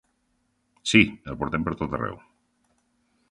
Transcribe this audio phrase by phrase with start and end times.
[0.91, 1.01] Sí,
[1.33, 2.17] el portem pertot arreu.